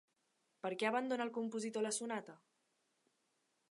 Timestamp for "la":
1.89-1.95